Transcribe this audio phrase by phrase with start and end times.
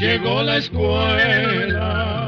[0.00, 2.26] llegó la escuela,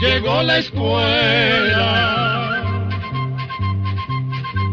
[0.00, 1.84] llegó la escuela,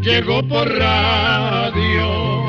[0.01, 2.45] llegó por radio.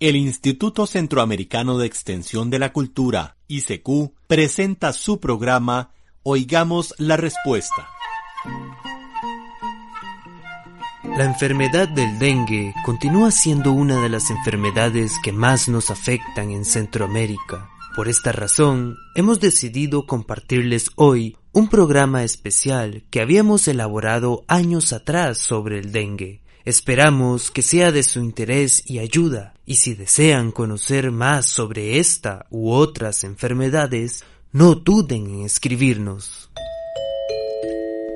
[0.00, 5.90] El Instituto Centroamericano de Extensión de la Cultura, ICQ, presenta su programa
[6.22, 7.97] Oigamos la Respuesta.
[11.18, 16.64] La enfermedad del dengue continúa siendo una de las enfermedades que más nos afectan en
[16.64, 17.68] Centroamérica.
[17.96, 25.38] Por esta razón, hemos decidido compartirles hoy un programa especial que habíamos elaborado años atrás
[25.38, 26.40] sobre el dengue.
[26.64, 32.46] Esperamos que sea de su interés y ayuda, y si desean conocer más sobre esta
[32.50, 36.47] u otras enfermedades, no duden en escribirnos.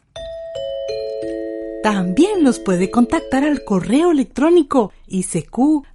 [1.83, 5.85] También nos puede contactar al correo electrónico isq.org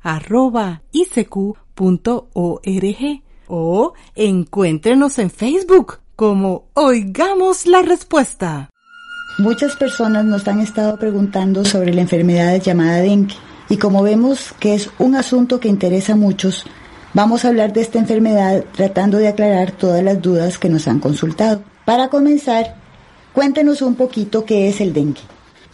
[3.47, 8.71] o encuéntrenos en Facebook como Oigamos la Respuesta.
[9.39, 13.35] Muchas personas nos han estado preguntando sobre la enfermedad llamada dengue
[13.69, 16.65] y como vemos que es un asunto que interesa a muchos,
[17.15, 21.01] vamos a hablar de esta enfermedad tratando de aclarar todas las dudas que nos han
[21.01, 21.65] consultado.
[21.85, 22.77] Para comenzar,
[23.33, 25.23] cuéntenos un poquito qué es el dengue.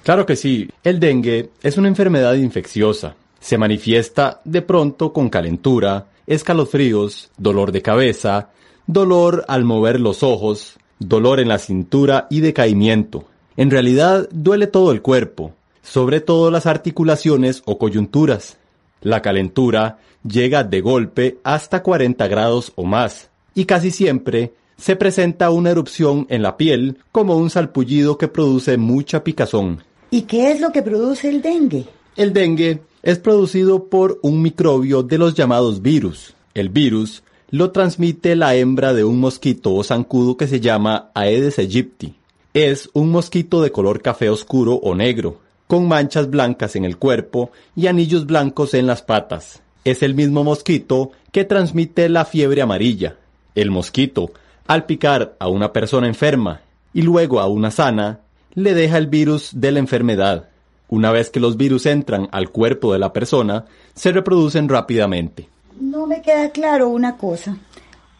[0.05, 3.15] Claro que sí, el dengue es una enfermedad infecciosa.
[3.41, 8.49] Se manifiesta de pronto con calentura, escalofríos, dolor de cabeza,
[8.87, 13.27] dolor al mover los ojos, dolor en la cintura y decaimiento.
[13.61, 18.57] En realidad duele todo el cuerpo, sobre todo las articulaciones o coyunturas.
[19.03, 25.51] La calentura llega de golpe hasta 40 grados o más, y casi siempre se presenta
[25.51, 29.83] una erupción en la piel como un salpullido que produce mucha picazón.
[30.11, 31.85] ¿Y qué es lo que produce el dengue?
[32.17, 36.35] El dengue es producido por un microbio de los llamados virus.
[36.55, 41.59] El virus lo transmite la hembra de un mosquito o zancudo que se llama Aedes
[41.59, 42.20] aegypti.
[42.53, 45.39] Es un mosquito de color café oscuro o negro,
[45.69, 49.63] con manchas blancas en el cuerpo y anillos blancos en las patas.
[49.85, 53.19] Es el mismo mosquito que transmite la fiebre amarilla.
[53.55, 54.33] El mosquito,
[54.67, 56.63] al picar a una persona enferma
[56.93, 58.19] y luego a una sana,
[58.55, 60.49] le deja el virus de la enfermedad.
[60.89, 65.49] Una vez que los virus entran al cuerpo de la persona, se reproducen rápidamente.
[65.81, 67.59] No me queda claro una cosa.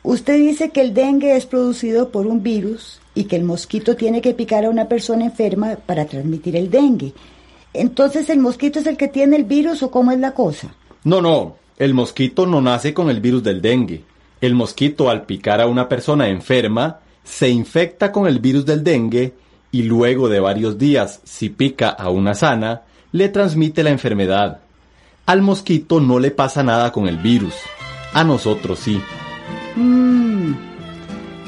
[0.05, 4.21] Usted dice que el dengue es producido por un virus y que el mosquito tiene
[4.21, 7.13] que picar a una persona enferma para transmitir el dengue.
[7.73, 10.75] Entonces, ¿el mosquito es el que tiene el virus o cómo es la cosa?
[11.05, 14.03] No, no, el mosquito no nace con el virus del dengue.
[14.41, 19.35] El mosquito al picar a una persona enferma se infecta con el virus del dengue
[19.73, 22.83] y luego de varios días, si pica a una sana,
[23.13, 24.61] le transmite la enfermedad.
[25.27, 27.55] Al mosquito no le pasa nada con el virus,
[28.13, 29.01] a nosotros sí.
[29.77, 30.70] Mm.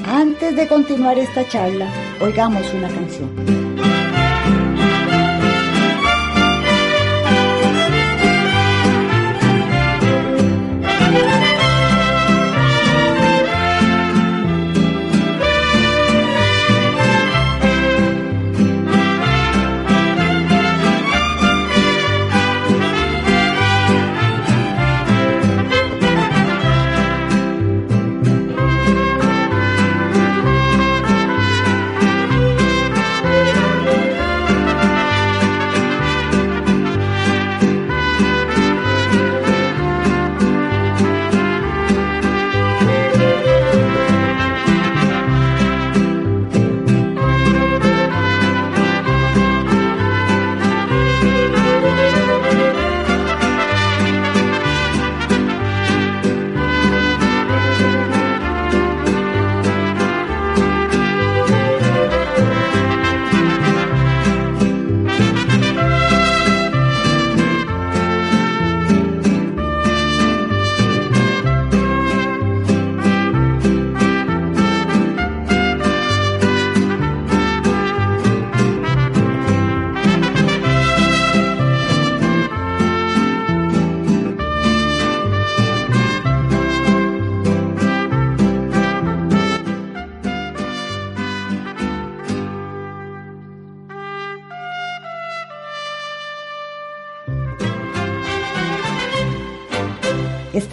[0.05, 1.89] Antes de continuar esta charla,
[2.21, 3.72] oigamos una canción.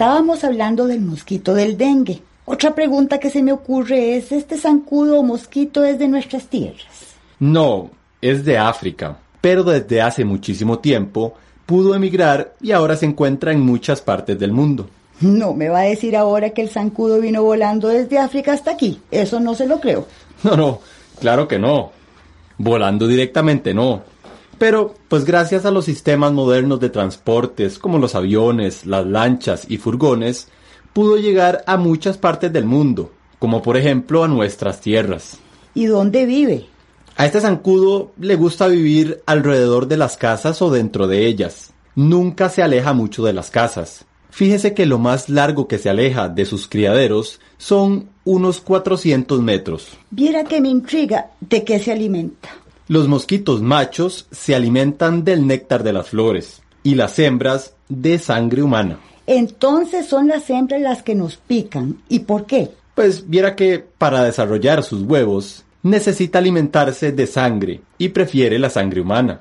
[0.00, 2.22] Estábamos hablando del mosquito del dengue.
[2.46, 7.16] Otra pregunta que se me ocurre es, ¿este zancudo o mosquito es de nuestras tierras?
[7.38, 7.90] No,
[8.22, 11.34] es de África, pero desde hace muchísimo tiempo
[11.66, 14.88] pudo emigrar y ahora se encuentra en muchas partes del mundo.
[15.20, 19.02] No me va a decir ahora que el zancudo vino volando desde África hasta aquí.
[19.10, 20.06] Eso no se lo creo.
[20.42, 20.80] No, no,
[21.20, 21.92] claro que no.
[22.56, 24.02] Volando directamente no.
[24.60, 29.78] Pero, pues gracias a los sistemas modernos de transportes como los aviones, las lanchas y
[29.78, 30.48] furgones,
[30.92, 35.38] pudo llegar a muchas partes del mundo, como por ejemplo a nuestras tierras.
[35.72, 36.66] ¿Y dónde vive?
[37.16, 41.72] A este zancudo le gusta vivir alrededor de las casas o dentro de ellas.
[41.94, 44.04] Nunca se aleja mucho de las casas.
[44.28, 49.88] Fíjese que lo más largo que se aleja de sus criaderos son unos 400 metros.
[50.10, 52.50] Viera que me intriga de qué se alimenta.
[52.90, 58.64] Los mosquitos machos se alimentan del néctar de las flores y las hembras de sangre
[58.64, 58.98] humana.
[59.28, 62.02] Entonces son las hembras las que nos pican.
[62.08, 62.72] ¿Y por qué?
[62.96, 69.02] Pues viera que para desarrollar sus huevos necesita alimentarse de sangre y prefiere la sangre
[69.02, 69.40] humana.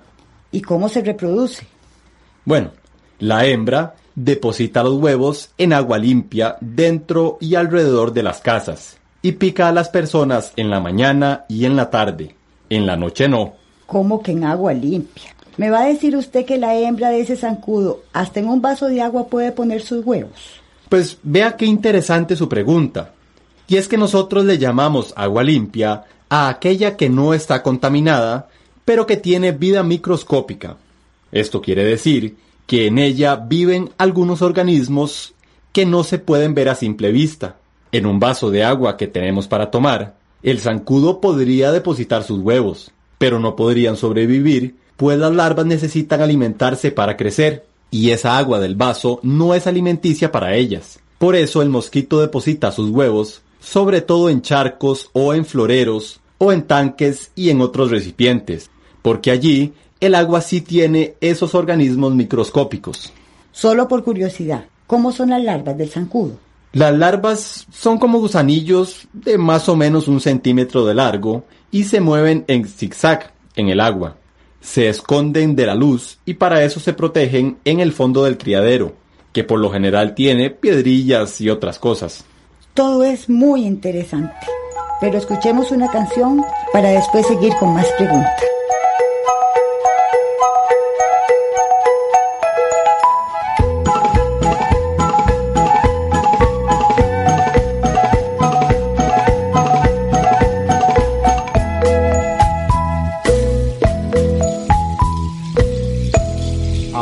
[0.52, 1.66] ¿Y cómo se reproduce?
[2.46, 2.70] Bueno,
[3.18, 9.32] la hembra deposita los huevos en agua limpia dentro y alrededor de las casas y
[9.32, 12.36] pica a las personas en la mañana y en la tarde.
[12.70, 13.54] En la noche no.
[13.86, 15.36] ¿Cómo que en agua limpia?
[15.58, 18.88] ¿Me va a decir usted que la hembra de ese zancudo hasta en un vaso
[18.88, 20.62] de agua puede poner sus huevos?
[20.88, 23.14] Pues vea qué interesante su pregunta.
[23.68, 28.48] Y es que nosotros le llamamos agua limpia a aquella que no está contaminada,
[28.86, 30.78] pero que tiene vida microscópica.
[31.32, 35.34] Esto quiere decir que en ella viven algunos organismos
[35.72, 37.58] que no se pueden ver a simple vista.
[37.92, 42.92] En un vaso de agua que tenemos para tomar, el zancudo podría depositar sus huevos,
[43.18, 48.76] pero no podrían sobrevivir, pues las larvas necesitan alimentarse para crecer, y esa agua del
[48.76, 51.00] vaso no es alimenticia para ellas.
[51.18, 56.52] Por eso el mosquito deposita sus huevos, sobre todo en charcos o en floreros, o
[56.52, 58.72] en tanques y en otros recipientes,
[59.02, 63.12] porque allí el agua sí tiene esos organismos microscópicos.
[63.52, 66.38] Solo por curiosidad, ¿cómo son las larvas del zancudo?
[66.72, 72.00] Las larvas son como gusanillos de más o menos un centímetro de largo y se
[72.00, 74.18] mueven en zigzag en el agua.
[74.62, 78.94] Se esconden de la luz y para eso se protegen en el fondo del criadero,
[79.34, 82.24] que por lo general tiene piedrillas y otras cosas.
[82.76, 84.36] Todo es muy interesante,
[85.02, 88.44] pero escuchemos una canción para después seguir con más preguntas.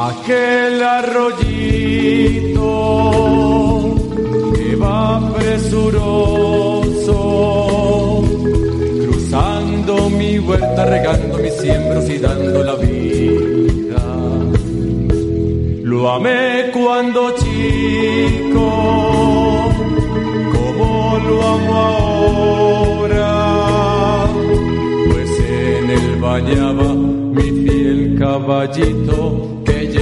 [0.08, 1.44] Aquel arroyito
[4.56, 7.12] que va presuroso,
[9.04, 14.02] cruzando mi huerta, regando mis siembros y dando la vida.
[15.84, 18.66] Lo amé cuando chico,
[20.54, 21.76] como lo amo
[22.96, 23.26] ahora,
[25.12, 29.57] pues en él bañaba mi fiel caballito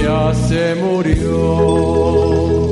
[0.06, 2.65] ya se murió.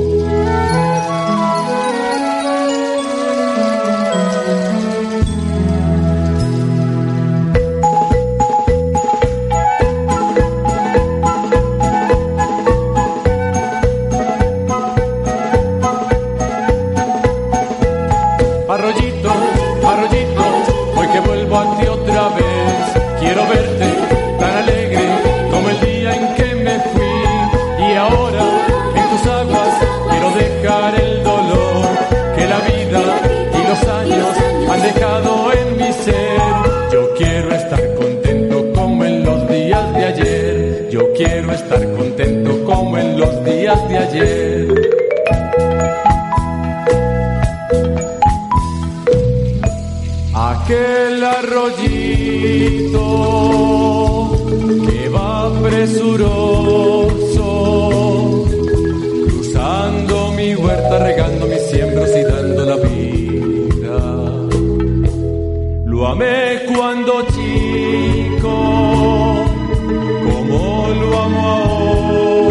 [70.25, 71.41] Como lo amo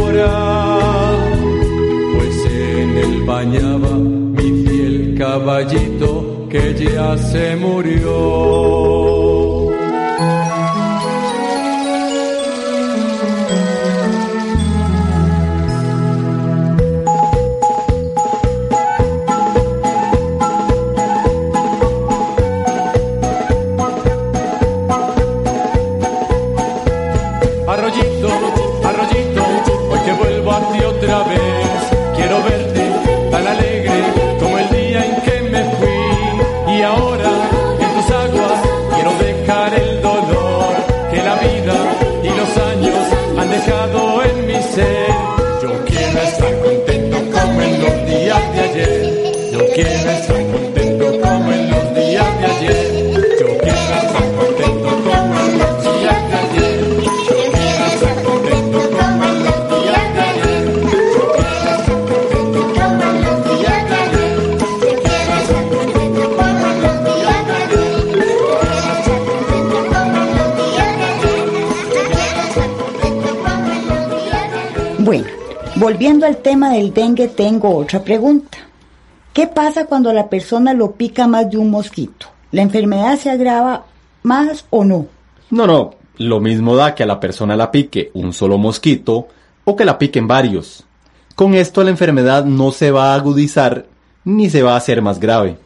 [0.09, 0.33] ahora,
[2.17, 3.93] pues en él bañaba
[4.37, 9.14] mi fiel caballito que ya se murió.
[49.75, 52.87] quieres tan contento como en los días de ayer.
[53.39, 53.83] Quiero
[54.15, 56.79] tan contento como en los días de ayer.
[57.03, 60.63] Yo quiero tan contento como en los días de ayer.
[60.79, 64.33] Yo quiero tan contento como en los días de ayer.
[64.63, 67.95] Yo quiero tan contento como en los días de ayer.
[68.05, 71.43] Yo quiero tan contento como en los días de ayer.
[71.95, 74.97] Yo quiero tan contento como en los días de ayer.
[75.01, 75.27] Bueno,
[75.75, 78.59] volviendo al tema del dengue, tengo otra pregunta.
[79.35, 82.29] ¿Qué pasa cuando la persona lo pica más de un mosquito?
[82.53, 83.85] ¿La enfermedad se agrava
[84.23, 85.09] más o no?
[85.51, 89.27] No, no, lo mismo da que a la persona la pique un solo mosquito
[89.65, 90.85] o que la piquen varios.
[91.35, 93.87] Con esto la enfermedad no se va a agudizar
[94.25, 95.59] ni se va a hacer más grave.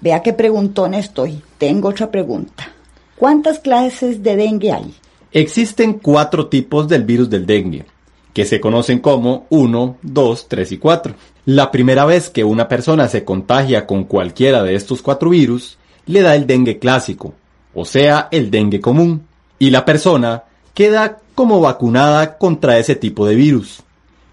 [0.00, 1.42] Vea qué preguntón estoy.
[1.58, 2.70] Tengo otra pregunta.
[3.16, 4.94] ¿Cuántas clases de dengue hay?
[5.30, 7.84] Existen cuatro tipos del virus del dengue,
[8.32, 11.14] que se conocen como 1, 2, 3 y 4.
[11.52, 16.22] La primera vez que una persona se contagia con cualquiera de estos cuatro virus, le
[16.22, 17.34] da el dengue clásico,
[17.74, 19.26] o sea, el dengue común,
[19.58, 23.82] y la persona queda como vacunada contra ese tipo de virus,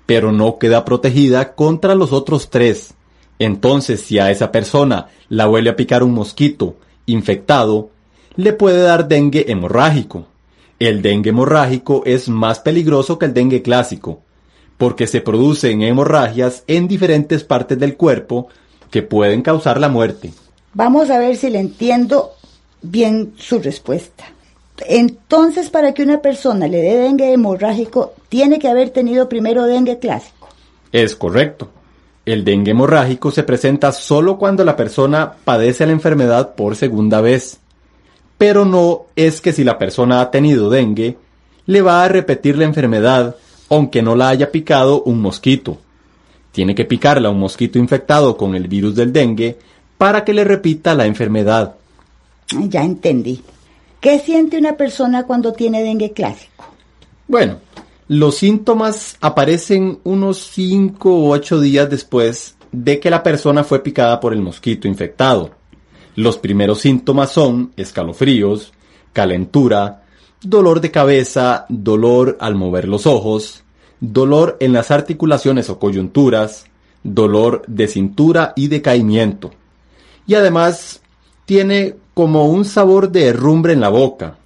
[0.06, 2.94] pero no queda protegida contra los otros tres.
[3.40, 6.76] Entonces, si a esa persona la vuelve a picar un mosquito
[7.08, 7.90] infectado,
[8.36, 10.28] le puede dar dengue hemorrágico.
[10.78, 14.22] El dengue hemorrágico es más peligroso que el dengue clásico,
[14.78, 18.48] porque se producen hemorragias en diferentes partes del cuerpo
[18.92, 20.32] que pueden causar la muerte.
[20.74, 22.34] Vamos a ver si le entiendo
[22.82, 24.26] bien su respuesta.
[24.86, 29.98] Entonces, para que una persona le dé dengue hemorrágico, tiene que haber tenido primero dengue
[29.98, 30.50] clásico.
[30.92, 31.70] Es correcto.
[32.26, 37.58] El dengue hemorrágico se presenta solo cuando la persona padece la enfermedad por segunda vez.
[38.38, 41.18] Pero no es que si la persona ha tenido dengue,
[41.66, 43.36] le va a repetir la enfermedad
[43.70, 45.78] aunque no la haya picado un mosquito.
[46.52, 49.58] Tiene que picarla un mosquito infectado con el virus del dengue
[49.98, 51.76] para que le repita la enfermedad.
[52.70, 53.42] Ya entendí.
[54.00, 56.66] ¿Qué siente una persona cuando tiene dengue clásico?
[57.28, 57.58] Bueno,
[58.08, 64.20] los síntomas aparecen unos 5 u 8 días después de que la persona fue picada
[64.20, 65.52] por el mosquito infectado.
[66.16, 68.72] Los primeros síntomas son escalofríos,
[69.14, 70.04] calentura,
[70.42, 73.64] dolor de cabeza, dolor al mover los ojos,
[74.00, 76.66] dolor en las articulaciones o coyunturas,
[77.04, 79.52] dolor de cintura y decaimiento.
[80.28, 81.02] Y además
[81.46, 84.38] tiene como un sabor de herrumbre en la boca.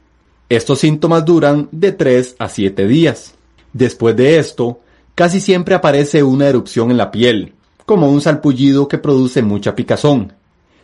[0.50, 3.34] Estos síntomas duran de 3 a 7 días.
[3.74, 4.82] Después de esto,
[5.16, 7.54] casi siempre aparece una erupción en la piel,
[7.86, 10.34] como un salpullido que produce mucha picazón.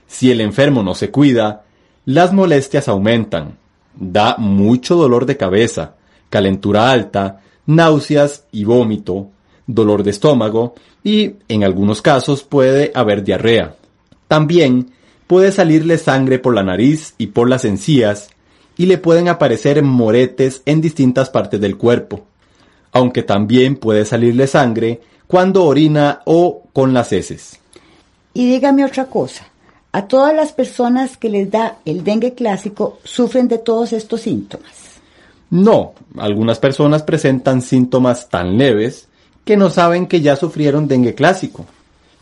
[0.07, 1.65] Si el enfermo no se cuida,
[2.05, 3.57] las molestias aumentan,
[3.99, 5.95] da mucho dolor de cabeza,
[6.29, 9.29] calentura alta, náuseas y vómito,
[9.65, 13.75] dolor de estómago y, en algunos casos, puede haber diarrea.
[14.27, 14.91] También
[15.27, 18.29] puede salirle sangre por la nariz y por las encías
[18.77, 22.25] y le pueden aparecer moretes en distintas partes del cuerpo,
[22.91, 27.59] aunque también puede salirle sangre cuando orina o con las heces.
[28.33, 29.47] Y dígame otra cosa,
[29.97, 34.99] a todas las personas que les da el dengue clásico sufren de todos estos síntomas.
[35.49, 39.07] No, algunas personas presentan síntomas tan leves
[39.43, 41.65] que no saben que ya sufrieron dengue clásico.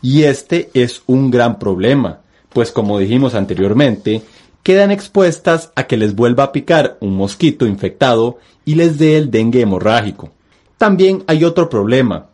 [0.00, 4.22] Y este es un gran problema, pues como dijimos anteriormente,
[4.62, 9.30] quedan expuestas a que les vuelva a picar un mosquito infectado y les dé el
[9.30, 10.30] dengue hemorrágico.
[10.78, 12.28] También hay otro problema.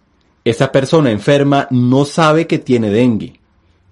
[0.44, 3.41] Esa persona enferma no sabe que tiene dengue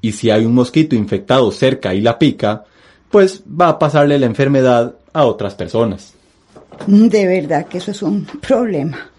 [0.01, 2.65] y si hay un mosquito infectado cerca y la pica,
[3.11, 6.15] pues va a pasarle la enfermedad a otras personas.
[6.87, 9.11] De verdad que eso es un problema.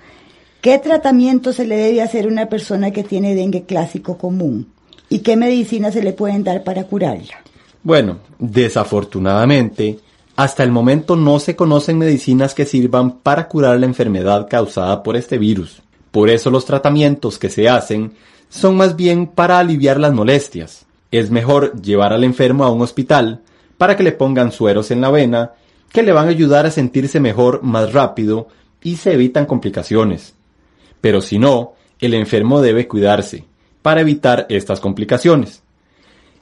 [0.62, 4.68] ¿Qué tratamiento se le debe hacer a una persona que tiene dengue clásico común?
[5.10, 7.42] ¿Y qué medicinas se le pueden dar para curarla?
[7.84, 10.00] Bueno, desafortunadamente,
[10.36, 15.18] hasta el momento no se conocen medicinas que sirvan para curar la enfermedad causada por
[15.18, 15.82] este virus.
[16.12, 18.14] Por eso los tratamientos que se hacen
[18.52, 20.86] son más bien para aliviar las molestias.
[21.10, 23.42] Es mejor llevar al enfermo a un hospital
[23.78, 25.54] para que le pongan sueros en la vena
[25.92, 28.50] que le van a ayudar a sentirse mejor más rápido
[28.84, 30.36] y se evitan complicaciones.
[31.00, 33.46] Pero si no, el enfermo debe cuidarse
[33.82, 35.64] para evitar estas complicaciones.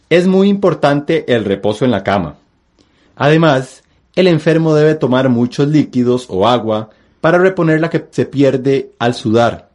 [0.10, 2.38] Es muy importante el reposo en la cama.
[3.16, 3.84] Además,
[4.16, 6.90] el enfermo debe tomar muchos líquidos o agua
[7.22, 9.69] para reponer la que se pierde al sudar.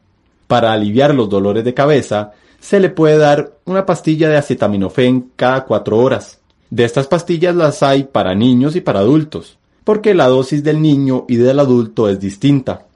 [0.46, 5.64] Para aliviar los dolores de cabeza, se le puede dar una pastilla de acetaminofén cada
[5.64, 6.40] cuatro horas.
[6.70, 11.24] De estas pastillas las hay para niños y para adultos, porque la dosis del niño
[11.28, 12.86] y del adulto es distinta.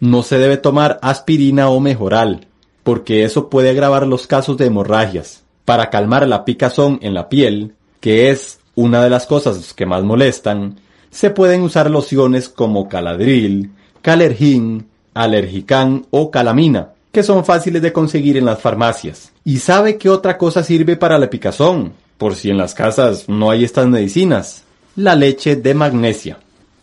[0.00, 2.46] No se debe tomar aspirina o mejoral,
[2.84, 5.42] porque eso puede agravar los casos de hemorragias.
[5.64, 10.04] Para calmar la picazón en la piel, que es una de las cosas que más
[10.04, 17.92] molestan, se pueden usar lociones como caladril, calergín, alergicán o calamina, que son fáciles de
[17.92, 19.32] conseguir en las farmacias.
[19.44, 21.92] ¿Y sabe qué otra cosa sirve para la picazón?
[22.16, 24.64] Por si en las casas no hay estas medicinas.
[24.96, 26.38] La leche de magnesia.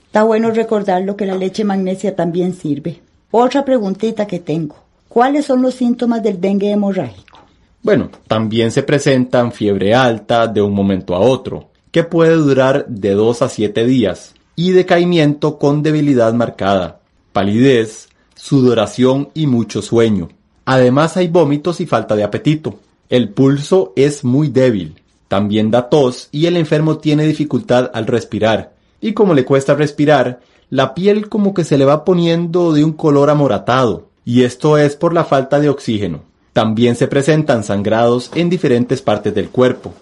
[0.07, 3.01] Está bueno recordar lo que la leche magnesia también sirve.
[3.31, 4.85] Otra preguntita que tengo.
[5.15, 7.39] ¿cuáles son los síntomas del dengue hemorrágico?
[7.81, 13.11] Bueno, también se presentan fiebre alta de un momento a otro, que puede durar de
[13.11, 16.99] 2 a 7 días, y decaimiento con debilidad marcada,
[17.31, 20.29] palidez, sudoración y mucho sueño.
[20.65, 22.79] Además hay vómitos y falta de apetito.
[23.09, 25.01] El pulso es muy débil.
[25.27, 28.73] También da tos y el enfermo tiene dificultad al respirar.
[29.01, 32.93] Y como le cuesta respirar, la piel como que se le va poniendo de un
[32.93, 34.09] color amoratado.
[34.23, 36.21] Y esto es por la falta de oxígeno.
[36.53, 39.93] También se presentan sangrados en diferentes partes del cuerpo.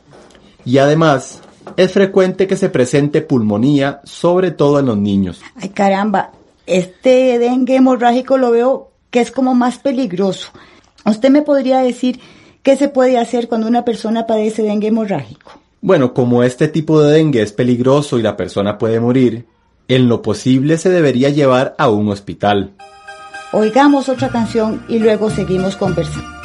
[0.65, 1.41] Y además,
[1.76, 5.41] es frecuente que se presente pulmonía, sobre todo en los niños.
[5.56, 6.32] Ay caramba,
[6.65, 10.52] este dengue hemorrágico lo veo que es como más peligroso.
[11.06, 12.19] ¿Usted me podría decir
[12.63, 15.60] qué se puede hacer cuando una persona padece dengue hemorrágico?
[15.82, 19.45] Bueno, como este tipo de dengue es peligroso y la persona puede morir,
[19.88, 22.71] en lo posible se debería llevar a un hospital.
[23.52, 26.42] Oigamos otra canción y luego seguimos conversando.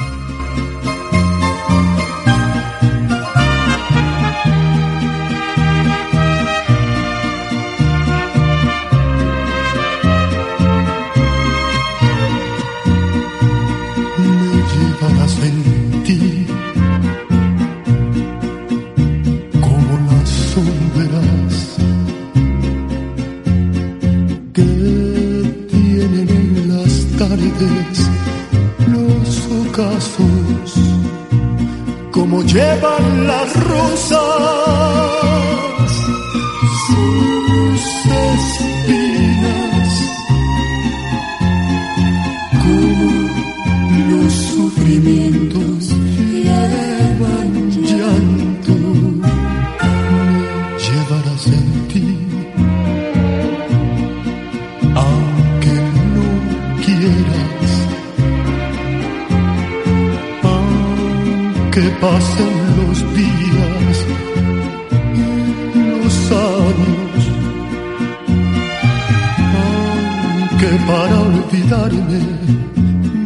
[70.87, 72.21] Para olvidarme.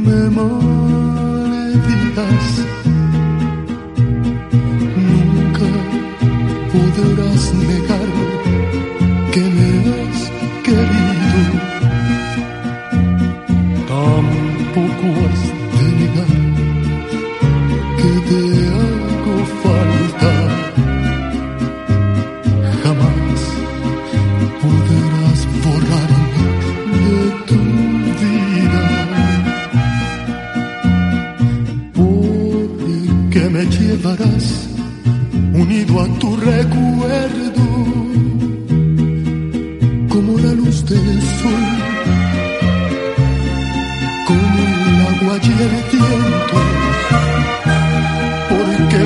[0.06, 1.34] Me maldigas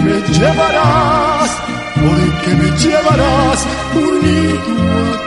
[0.08, 1.52] me llevarás
[1.96, 5.27] porque me llevarás unido a tu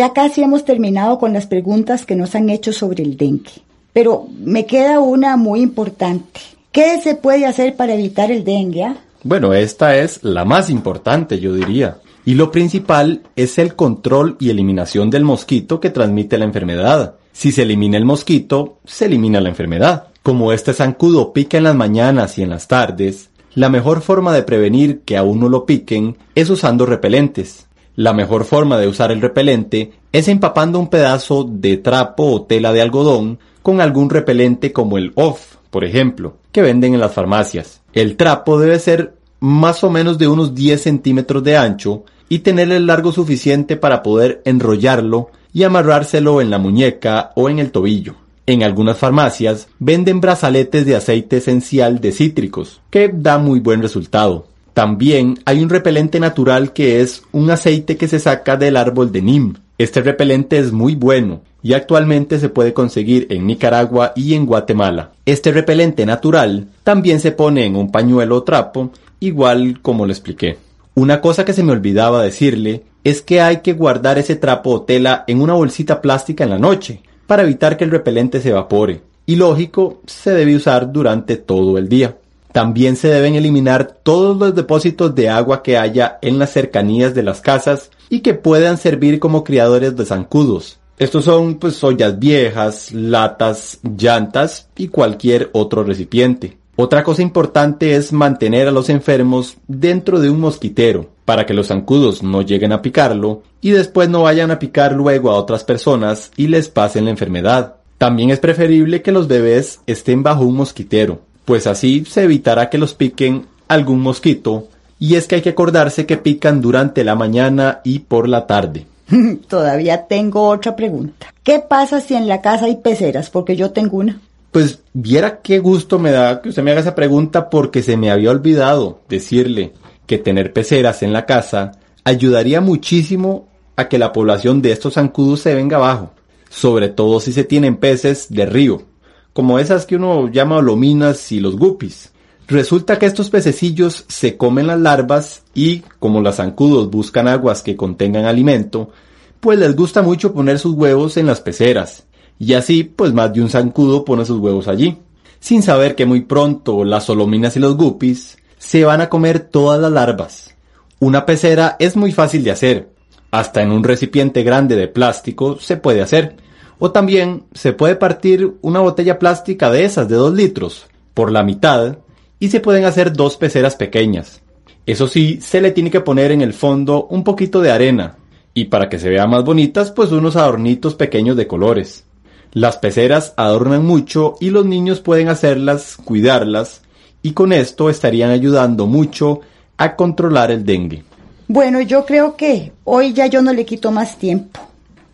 [0.00, 3.50] ya casi hemos terminado con las preguntas que nos han hecho sobre el dengue.
[3.92, 6.40] Pero me queda una muy importante.
[6.72, 8.84] ¿Qué se puede hacer para evitar el dengue?
[8.84, 8.96] ah?
[9.24, 11.98] Bueno, esta es la más importante, yo diría.
[12.24, 17.16] Y lo principal es el control y eliminación del mosquito que transmite la enfermedad.
[17.32, 20.06] Si se elimina el mosquito, se elimina la enfermedad.
[20.22, 24.44] Como este zancudo pica en las mañanas y en las tardes, la mejor forma de
[24.44, 27.66] prevenir que a uno lo piquen es usando repelentes.
[27.96, 32.72] La mejor forma de usar el repelente es empapando un pedazo de trapo o tela
[32.72, 37.82] de algodón con algún repelente como el OFF, por ejemplo, que venden en las farmacias.
[37.92, 42.70] El trapo debe ser más o menos de unos 10 centímetros de ancho y tener
[42.70, 48.14] el largo suficiente para poder enrollarlo y amarrárselo en la muñeca o en el tobillo.
[48.46, 54.46] En algunas farmacias venden brazaletes de aceite esencial de cítricos, que da muy buen resultado.
[54.74, 59.22] También hay un repelente natural que es un aceite que se saca del árbol de
[59.22, 59.54] Nim.
[59.78, 65.12] Este repelente es muy bueno y actualmente se puede conseguir en Nicaragua y en Guatemala.
[65.26, 70.58] Este repelente natural también se pone en un pañuelo o trapo, igual como lo expliqué.
[70.94, 74.82] Una cosa que se me olvidaba decirle es que hay que guardar ese trapo o
[74.82, 79.02] tela en una bolsita plástica en la noche, para evitar que el repelente se evapore.
[79.24, 82.16] Y lógico, se debe usar durante todo el día.
[82.52, 87.22] También se deben eliminar todos los depósitos de agua que haya en las cercanías de
[87.22, 90.78] las casas y que puedan servir como criadores de zancudos.
[90.98, 96.58] Estos son pues ollas viejas, latas, llantas y cualquier otro recipiente.
[96.76, 101.68] Otra cosa importante es mantener a los enfermos dentro de un mosquitero para que los
[101.68, 106.32] zancudos no lleguen a picarlo y después no vayan a picar luego a otras personas
[106.36, 107.76] y les pasen la enfermedad.
[107.98, 112.78] También es preferible que los bebés estén bajo un mosquitero, pues así se evitará que
[112.78, 114.68] los piquen algún mosquito
[115.00, 118.86] y es que hay que acordarse que pican durante la mañana y por la tarde.
[119.48, 121.34] Todavía tengo otra pregunta.
[121.42, 123.30] ¿Qué pasa si en la casa hay peceras?
[123.30, 124.20] Porque yo tengo una.
[124.52, 128.12] Pues viera qué gusto me da que usted me haga esa pregunta porque se me
[128.12, 129.72] había olvidado decirle
[130.06, 131.72] que tener peceras en la casa
[132.04, 136.12] ayudaría muchísimo a que la población de estos zancudos se venga abajo,
[136.48, 138.84] sobre todo si se tienen peces de río,
[139.32, 142.12] como esas que uno llama lominas y los guppies.
[142.48, 147.76] Resulta que estos pececillos se comen las larvas y, como los zancudos buscan aguas que
[147.76, 148.90] contengan alimento,
[149.38, 152.04] pues les gusta mucho poner sus huevos en las peceras
[152.40, 154.96] y así pues más de un zancudo pone sus huevos allí,
[155.38, 159.80] sin saber que muy pronto las solominas y los guppies se van a comer todas
[159.80, 160.56] las larvas.
[160.98, 162.90] Una pecera es muy fácil de hacer,
[163.30, 166.36] hasta en un recipiente grande de plástico se puede hacer,
[166.80, 171.44] o también se puede partir una botella plástica de esas de 2 litros por la
[171.44, 171.98] mitad
[172.40, 174.40] y se pueden hacer dos peceras pequeñas.
[174.86, 178.16] Eso sí, se le tiene que poner en el fondo un poquito de arena
[178.54, 182.04] y para que se vean más bonitas pues unos adornitos pequeños de colores.
[182.52, 186.82] Las peceras adornan mucho y los niños pueden hacerlas, cuidarlas
[187.22, 189.40] y con esto estarían ayudando mucho
[189.76, 191.04] a controlar el dengue.
[191.46, 194.69] Bueno, yo creo que hoy ya yo no le quito más tiempo.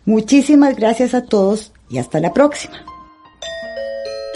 [0.07, 2.85] Muchísimas gracias a todos y hasta la próxima.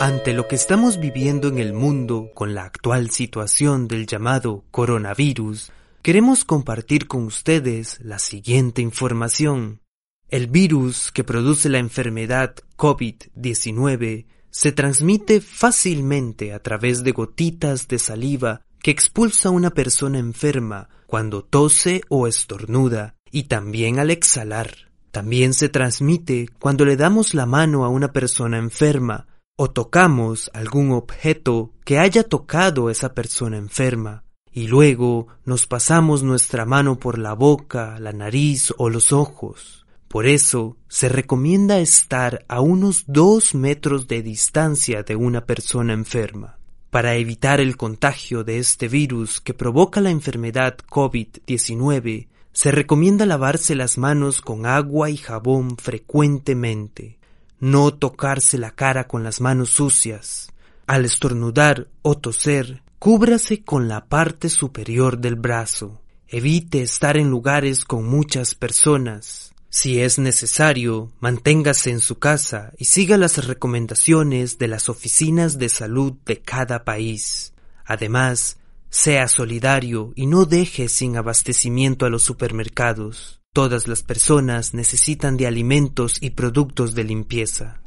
[0.02, 5.72] Ante lo que estamos viviendo en el mundo con la actual situación del llamado coronavirus,
[6.02, 9.80] queremos compartir con ustedes la siguiente información.
[10.28, 17.98] El virus que produce la enfermedad COVID-19 se transmite fácilmente a través de gotitas de
[17.98, 24.91] saliva que expulsa una persona enferma cuando tose o estornuda y también al exhalar.
[25.12, 30.92] También se transmite cuando le damos la mano a una persona enferma o tocamos algún
[30.92, 37.34] objeto que haya tocado esa persona enferma y luego nos pasamos nuestra mano por la
[37.34, 39.86] boca, la nariz o los ojos.
[40.08, 46.58] Por eso se recomienda estar a unos dos metros de distancia de una persona enferma.
[46.90, 53.76] Para evitar el contagio de este virus que provoca la enfermedad COVID-19, se recomienda lavarse
[53.76, 57.20] las manos con agua y jabón frecuentemente,
[57.60, 60.52] no tocarse la cara con las manos sucias.
[60.88, 66.02] Al estornudar o toser, cúbrase con la parte superior del brazo.
[66.28, 69.54] Evite estar en lugares con muchas personas.
[69.70, 75.70] Si es necesario, manténgase en su casa y siga las recomendaciones de las oficinas de
[75.70, 77.54] salud de cada país.
[77.86, 78.58] Además,
[78.92, 83.42] sea solidario y no deje sin abastecimiento a los supermercados.
[83.54, 87.82] Todas las personas necesitan de alimentos y productos de limpieza.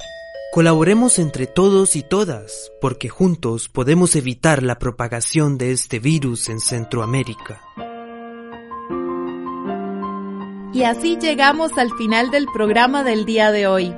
[0.51, 6.59] Colaboremos entre todos y todas, porque juntos podemos evitar la propagación de este virus en
[6.59, 7.61] Centroamérica.
[10.73, 13.95] Y así llegamos al final del programa del día de hoy.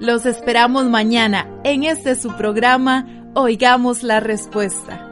[0.00, 5.05] Los esperamos mañana en este su programa Oigamos la Respuesta.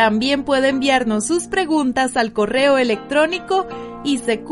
[0.00, 3.66] También puede enviarnos sus preguntas al correo electrónico
[4.02, 4.46] isq.org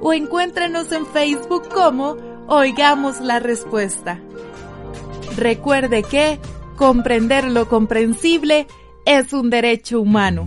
[0.00, 2.16] o encuéntrenos en Facebook como
[2.46, 4.22] oigamos la respuesta.
[5.36, 6.40] Recuerde que
[6.76, 8.66] comprender lo comprensible
[9.04, 10.46] es un derecho humano.